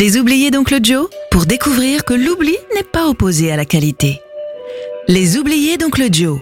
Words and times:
Les 0.00 0.16
oubliés 0.16 0.50
d'Oncle 0.50 0.78
Joe 0.82 1.10
pour 1.30 1.44
découvrir 1.44 2.06
que 2.06 2.14
l'oubli 2.14 2.56
n'est 2.74 2.82
pas 2.90 3.06
opposé 3.06 3.52
à 3.52 3.56
la 3.56 3.66
qualité. 3.66 4.18
Les 5.08 5.36
oubliés 5.36 5.76
d'Oncle 5.76 6.08
Joe. 6.10 6.40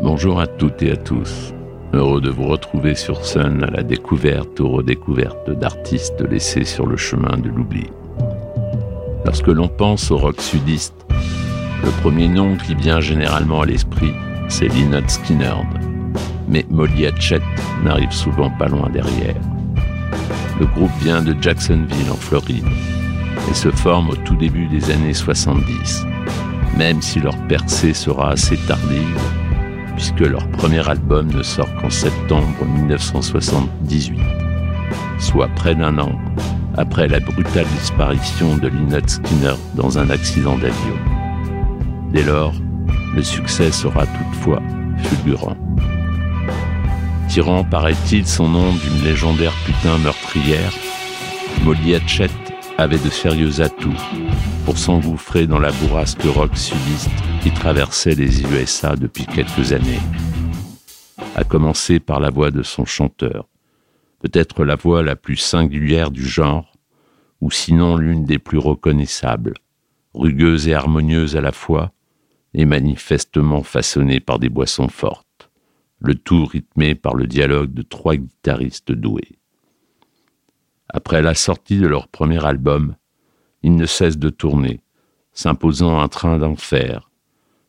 Bonjour 0.00 0.38
à 0.38 0.46
toutes 0.46 0.80
et 0.84 0.92
à 0.92 0.96
tous. 0.96 1.52
Heureux 1.92 2.20
de 2.20 2.30
vous 2.30 2.46
retrouver 2.46 2.94
sur 2.94 3.24
Sun 3.24 3.64
à 3.64 3.70
la 3.72 3.82
découverte 3.82 4.60
ou 4.60 4.68
redécouverte 4.68 5.50
d'artistes 5.50 6.20
laissés 6.20 6.64
sur 6.64 6.86
le 6.86 6.96
chemin 6.96 7.36
de 7.36 7.48
l'oubli. 7.48 7.88
Lorsque 9.24 9.48
l'on 9.48 9.66
pense 9.66 10.12
au 10.12 10.18
rock 10.18 10.40
sudiste, 10.40 10.94
le 11.82 11.90
premier 12.00 12.28
nom 12.28 12.56
qui 12.56 12.76
vient 12.76 13.00
généralement 13.00 13.62
à 13.62 13.66
l'esprit, 13.66 14.12
c'est 14.48 14.68
Lynyrd 14.68 15.10
Skynyrd. 15.10 15.66
Mais 16.46 16.64
Molly 16.70 17.06
Hatchet 17.06 17.42
n'arrive 17.82 18.12
souvent 18.12 18.50
pas 18.50 18.68
loin 18.68 18.88
derrière. 18.88 19.34
Le 20.60 20.66
groupe 20.66 20.92
vient 21.00 21.22
de 21.22 21.34
Jacksonville 21.40 22.10
en 22.10 22.16
Floride 22.16 22.66
et 23.50 23.54
se 23.54 23.70
forme 23.70 24.10
au 24.10 24.16
tout 24.16 24.36
début 24.36 24.66
des 24.66 24.90
années 24.90 25.14
70, 25.14 26.04
même 26.76 27.02
si 27.02 27.18
leur 27.20 27.36
percée 27.48 27.92
sera 27.92 28.30
assez 28.30 28.56
tardive, 28.68 29.18
puisque 29.96 30.20
leur 30.20 30.46
premier 30.48 30.88
album 30.88 31.26
ne 31.32 31.42
sort 31.42 31.72
qu'en 31.76 31.90
septembre 31.90 32.64
1978, 32.64 34.20
soit 35.18 35.48
près 35.56 35.74
d'un 35.74 35.98
an 35.98 36.12
après 36.76 37.08
la 37.08 37.20
brutale 37.20 37.66
disparition 37.78 38.56
de 38.56 38.68
Lynyrd 38.68 39.08
Skinner 39.08 39.54
dans 39.74 39.98
un 39.98 40.10
accident 40.10 40.56
d'avion. 40.56 40.98
Dès 42.12 42.22
lors, 42.24 42.54
le 43.14 43.22
succès 43.22 43.72
sera 43.72 44.06
toutefois 44.06 44.62
fulgurant 44.98 45.56
tirant, 47.34 47.64
paraît-il, 47.64 48.28
son 48.28 48.48
nom 48.48 48.72
d'une 48.74 49.02
légendaire 49.02 49.52
putain 49.66 49.98
meurtrière, 49.98 50.72
Molly 51.64 51.96
Hatchet 51.96 52.30
avait 52.78 53.00
de 53.00 53.10
sérieux 53.10 53.60
atouts 53.60 54.00
pour 54.64 54.78
s'engouffrer 54.78 55.48
dans 55.48 55.58
la 55.58 55.72
bourrasque 55.72 56.22
rock 56.22 56.56
sudiste 56.56 57.10
qui 57.42 57.50
traversait 57.50 58.14
les 58.14 58.42
USA 58.44 58.94
depuis 58.94 59.26
quelques 59.26 59.72
années. 59.72 59.98
À 61.34 61.42
commencer 61.42 61.98
par 61.98 62.20
la 62.20 62.30
voix 62.30 62.52
de 62.52 62.62
son 62.62 62.84
chanteur, 62.84 63.48
peut-être 64.20 64.64
la 64.64 64.76
voix 64.76 65.02
la 65.02 65.16
plus 65.16 65.36
singulière 65.36 66.12
du 66.12 66.24
genre, 66.24 66.72
ou 67.40 67.50
sinon 67.50 67.96
l'une 67.96 68.24
des 68.24 68.38
plus 68.38 68.58
reconnaissables, 68.58 69.54
rugueuse 70.14 70.68
et 70.68 70.74
harmonieuse 70.74 71.34
à 71.34 71.40
la 71.40 71.50
fois, 71.50 71.90
et 72.54 72.64
manifestement 72.64 73.64
façonnée 73.64 74.20
par 74.20 74.38
des 74.38 74.50
boissons 74.50 74.86
fortes 74.86 75.23
le 76.00 76.14
tout 76.14 76.44
rythmé 76.44 76.94
par 76.94 77.14
le 77.14 77.26
dialogue 77.26 77.72
de 77.72 77.82
trois 77.82 78.16
guitaristes 78.16 78.92
doués. 78.92 79.38
Après 80.88 81.22
la 81.22 81.34
sortie 81.34 81.78
de 81.78 81.86
leur 81.86 82.08
premier 82.08 82.44
album, 82.44 82.94
ils 83.62 83.74
ne 83.74 83.86
cessent 83.86 84.18
de 84.18 84.30
tourner, 84.30 84.80
s'imposant 85.32 85.98
un 85.98 86.08
train 86.08 86.38
d'enfer, 86.38 87.10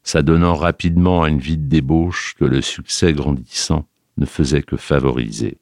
s'adonnant 0.04 0.56
rapidement 0.56 1.24
à 1.24 1.30
une 1.30 1.40
vie 1.40 1.58
débauche 1.58 2.36
que 2.38 2.46
le 2.46 2.62
succès 2.62 3.14
grandissant 3.14 3.88
ne 4.18 4.26
faisait 4.26 4.62
que 4.62 4.78
favoriser. 4.78 5.58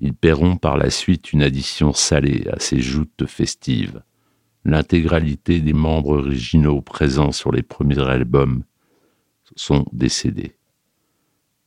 Ils 0.00 0.14
paieront 0.14 0.56
par 0.56 0.76
la 0.76 0.90
suite 0.90 1.32
une 1.32 1.42
addition 1.42 1.92
salée 1.92 2.46
à 2.52 2.58
ces 2.58 2.80
joutes 2.80 3.26
festives. 3.26 4.02
L'intégralité 4.64 5.60
des 5.60 5.72
membres 5.72 6.18
originaux 6.18 6.80
présents 6.80 7.32
sur 7.32 7.52
les 7.52 7.62
premiers 7.62 8.00
albums 8.00 8.64
sont 9.56 9.84
décédés. 9.92 10.56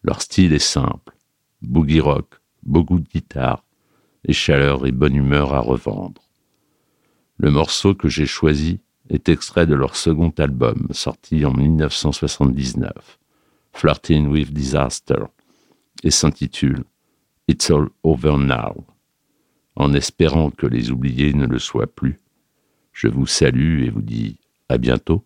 Leur 0.05 0.21
style 0.21 0.53
est 0.53 0.59
simple, 0.59 1.17
boogie 1.63 1.99
rock, 1.99 2.35
beaucoup 2.61 2.99
de 2.99 3.09
guitare, 3.09 3.65
et 4.23 4.33
chaleur 4.33 4.85
et 4.85 4.91
bonne 4.91 5.15
humeur 5.15 5.51
à 5.55 5.61
revendre. 5.61 6.21
Le 7.37 7.49
morceau 7.49 7.95
que 7.95 8.07
j'ai 8.07 8.27
choisi 8.27 8.81
est 9.09 9.29
extrait 9.29 9.65
de 9.65 9.73
leur 9.73 9.95
second 9.95 10.31
album, 10.37 10.89
sorti 10.91 11.43
en 11.43 11.53
1979, 11.53 13.17
Flirting 13.73 14.27
with 14.27 14.53
Disaster, 14.53 15.23
et 16.03 16.11
s'intitule 16.11 16.83
It's 17.47 17.71
All 17.71 17.89
Over 18.03 18.37
Now. 18.37 18.85
En 19.75 19.91
espérant 19.95 20.51
que 20.51 20.67
les 20.67 20.91
oubliés 20.91 21.33
ne 21.33 21.47
le 21.47 21.57
soient 21.57 21.87
plus, 21.87 22.19
je 22.93 23.07
vous 23.07 23.25
salue 23.25 23.85
et 23.85 23.89
vous 23.89 24.03
dis 24.03 24.37
à 24.69 24.77
bientôt. 24.77 25.25